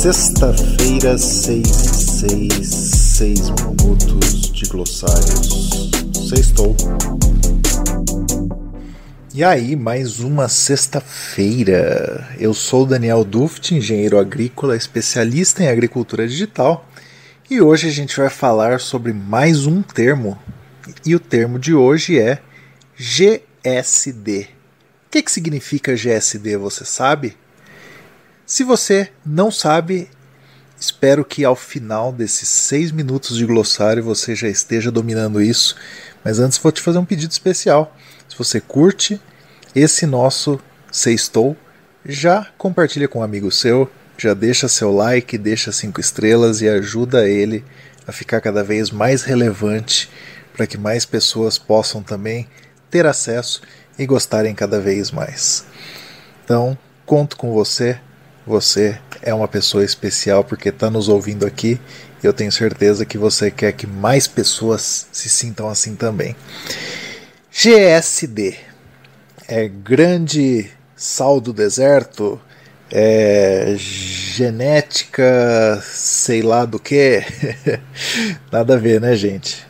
[0.00, 5.90] Sexta-feira, 6 e 6, 6 minutos de glossários.
[6.26, 6.74] Sextou.
[9.34, 12.26] E aí, mais uma sexta-feira.
[12.38, 16.88] Eu sou Daniel Duft, engenheiro agrícola, especialista em agricultura digital,
[17.50, 20.38] e hoje a gente vai falar sobre mais um termo.
[21.04, 22.38] E o termo de hoje é
[22.96, 24.44] GSD.
[24.44, 27.36] O que, que significa GSD, você sabe?
[28.50, 30.10] Se você não sabe,
[30.76, 35.76] espero que ao final desses seis minutos de glossário você já esteja dominando isso.
[36.24, 37.96] Mas antes vou te fazer um pedido especial.
[38.28, 39.20] Se você curte
[39.72, 40.58] esse nosso
[40.90, 41.56] Sextou,
[42.04, 47.28] já compartilha com um amigo seu, já deixa seu like, deixa cinco estrelas e ajuda
[47.28, 47.64] ele
[48.04, 50.10] a ficar cada vez mais relevante
[50.56, 52.48] para que mais pessoas possam também
[52.90, 53.62] ter acesso
[53.96, 55.64] e gostarem cada vez mais.
[56.42, 58.00] Então, conto com você
[58.46, 61.78] você é uma pessoa especial porque está nos ouvindo aqui
[62.22, 66.34] e eu tenho certeza que você quer que mais pessoas se sintam assim também.
[67.52, 68.56] GSD
[69.48, 72.40] é Grande Sal do Deserto,
[72.90, 77.22] é genética, sei lá do que.
[78.52, 79.66] Nada a ver, né, gente?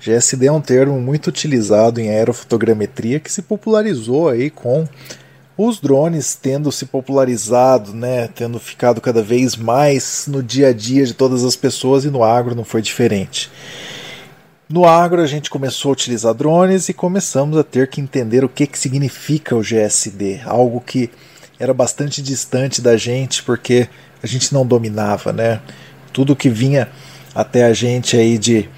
[0.00, 4.86] GSD é um termo muito utilizado em aerofotogrametria que se popularizou aí com
[5.56, 11.06] os drones tendo se popularizado, né, tendo ficado cada vez mais no dia a dia
[11.06, 13.50] de todas as pessoas e no agro não foi diferente.
[14.68, 18.48] No agro a gente começou a utilizar drones e começamos a ter que entender o
[18.48, 21.10] que, que significa o GSD, algo que
[21.58, 23.88] era bastante distante da gente porque
[24.22, 25.60] a gente não dominava, né?
[26.12, 26.88] Tudo que vinha
[27.34, 28.68] até a gente aí de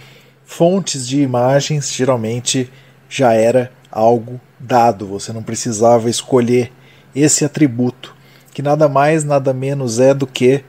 [0.45, 2.71] fontes de imagens geralmente
[3.09, 6.73] já era algo dado, você não precisava escolher
[7.15, 8.15] esse atributo,
[8.53, 10.65] que nada mais, nada menos é do que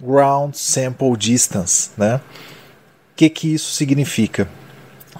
[0.00, 1.90] ground sample distance.
[1.96, 2.16] Né?
[2.16, 2.20] O
[3.16, 4.48] que, que isso significa?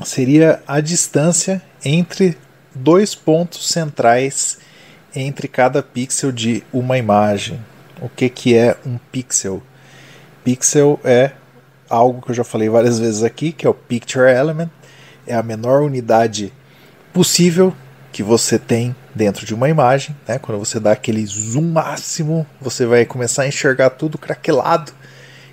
[0.05, 2.37] Seria a distância entre
[2.75, 4.59] dois pontos centrais
[5.15, 7.59] entre cada pixel de uma imagem.
[8.01, 9.63] O que, que é um pixel?
[10.45, 11.33] Pixel é
[11.89, 14.69] algo que eu já falei várias vezes aqui, que é o Picture Element,
[15.27, 16.53] é a menor unidade
[17.13, 17.75] possível
[18.19, 20.17] que você tem dentro de uma imagem.
[20.27, 20.41] Né?
[20.41, 24.91] Quando você dá aquele zoom máximo, você vai começar a enxergar tudo craquelado.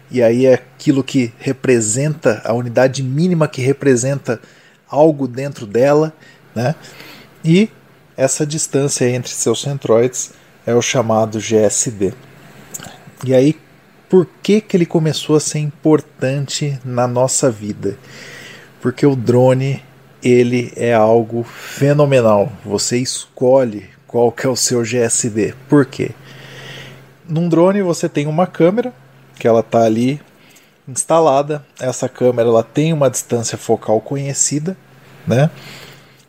[0.09, 4.41] E aí é aquilo que representa, a unidade mínima que representa
[4.89, 6.11] algo dentro dela.
[6.55, 6.73] Né?
[7.43, 7.69] E
[8.17, 10.31] essa distância entre seus centroides
[10.65, 12.15] é o chamado GSD.
[13.23, 13.55] E aí,
[14.09, 17.95] por que, que ele começou a ser importante na nossa vida?
[18.81, 19.83] Porque o drone
[20.23, 22.51] ele é algo fenomenal.
[22.63, 25.53] Você escolhe qual que é o seu GSD.
[25.67, 26.11] Por quê?
[27.27, 28.93] Num drone você tem uma câmera
[29.37, 30.21] que ela está ali
[30.87, 31.65] instalada.
[31.79, 34.77] Essa câmera ela tem uma distância focal conhecida,
[35.27, 35.49] né?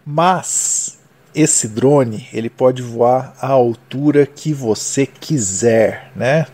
[0.05, 0.99] Mas
[1.35, 6.47] esse drone ele pode voar à altura que você quiser, né?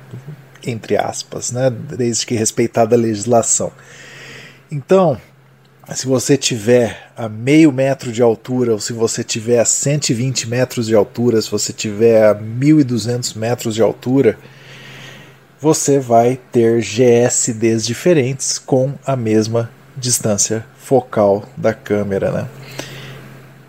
[0.65, 1.71] Entre aspas, né?
[1.71, 3.73] Desde que respeitada a legislação.
[4.71, 5.21] Então,
[5.95, 10.87] se você tiver a meio metro de altura, ou se você tiver a 120 metros
[10.87, 14.39] de altura, se você tiver a 1200 metros de altura,
[15.61, 22.31] você vai ter GSDs diferentes com a mesma distância focal da câmera.
[22.31, 22.49] Né?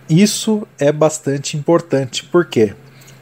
[0.10, 2.74] Isso é bastante importante porque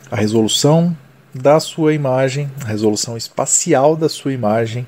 [0.10, 0.96] a resolução
[1.34, 4.86] da sua imagem, a resolução espacial da sua imagem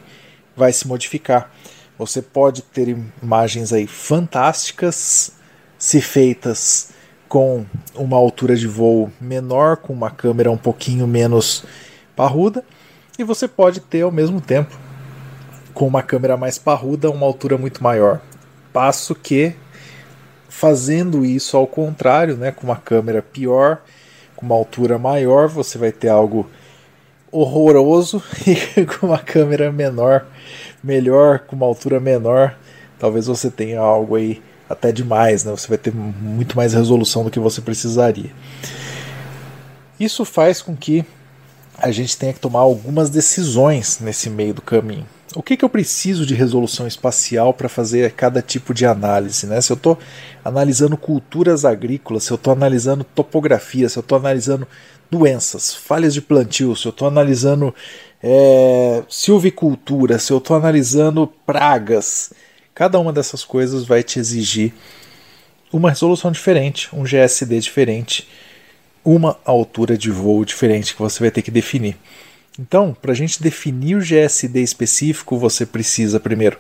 [0.56, 1.50] vai se modificar.
[1.98, 5.34] Você pode ter imagens aí fantásticas,
[5.78, 6.90] se feitas
[7.28, 7.66] com
[7.96, 11.64] uma altura de voo menor, com uma câmera um pouquinho menos
[12.16, 12.64] parruda,
[13.18, 14.76] e você pode ter ao mesmo tempo
[15.74, 18.22] com uma câmera mais parruda uma altura muito maior.
[18.72, 19.56] Passo que
[20.48, 23.82] fazendo isso ao contrário, né, com uma câmera pior,
[24.36, 26.50] com uma altura maior, você vai ter algo
[27.32, 30.28] horroroso e com uma câmera menor,
[30.84, 32.58] melhor, com uma altura menor,
[33.00, 35.52] talvez você tenha algo aí até demais, né?
[35.52, 38.32] Você vai ter muito mais resolução do que você precisaria.
[40.00, 41.06] Isso faz com que
[41.78, 45.06] a gente tenha que tomar algumas decisões nesse meio do caminho.
[45.36, 49.48] O que, que eu preciso de resolução espacial para fazer cada tipo de análise?
[49.48, 49.60] Né?
[49.62, 49.98] Se eu estou
[50.46, 54.68] analisando culturas agrícolas, se eu estou analisando topografia, se eu estou analisando
[55.10, 57.74] doenças, falhas de plantio, se eu estou analisando
[58.22, 62.32] é, silvicultura, se eu estou analisando pragas,
[62.74, 64.74] cada uma dessas coisas vai te exigir
[65.72, 68.28] uma resolução diferente, um GSD diferente,
[69.04, 71.98] uma altura de voo diferente que você vai ter que definir.
[72.60, 76.58] Então, para a gente definir o GSD específico, você precisa primeiro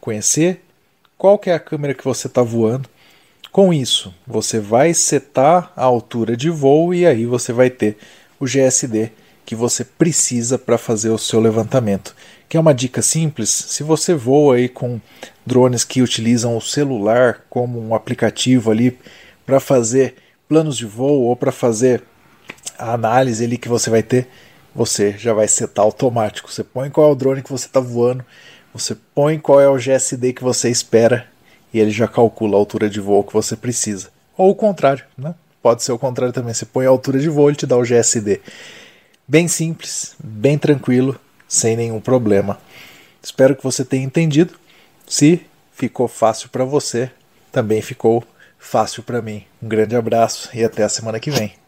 [0.00, 0.62] conhecer
[1.18, 2.88] qual que é a câmera que você está voando.
[3.50, 7.98] Com isso, você vai setar a altura de voo e aí você vai ter
[8.40, 9.10] o GSD
[9.44, 12.14] que você precisa para fazer o seu levantamento.
[12.48, 15.00] Que é uma dica simples, se você voa aí com
[15.44, 18.96] drones que utilizam o celular como um aplicativo ali
[19.44, 20.14] para fazer
[20.48, 22.02] planos de voo ou para fazer
[22.78, 24.28] a análise ali que você vai ter,
[24.74, 26.50] você já vai setar automático.
[26.50, 28.24] Você põe qual é o drone que você está voando,
[28.72, 31.26] você põe qual é o GSD que você espera
[31.72, 34.08] e ele já calcula a altura de voo que você precisa.
[34.36, 35.34] Ou o contrário, né?
[35.62, 36.52] Pode ser o contrário também.
[36.52, 38.40] Você põe a altura de voo, ele te dá o GSD.
[39.28, 42.58] Bem simples, bem tranquilo, sem nenhum problema.
[43.22, 44.54] Espero que você tenha entendido.
[45.06, 45.40] Se
[45.72, 47.10] ficou fácil para você,
[47.52, 48.24] também ficou
[48.58, 49.44] fácil para mim.
[49.62, 51.61] Um grande abraço e até a semana que vem.